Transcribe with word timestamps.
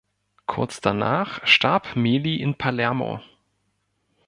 Kurz 0.47 0.81
danach 0.81 1.45
starb 1.45 1.95
Meli 1.95 2.37
in 2.37 2.55
Palermo. 2.55 3.21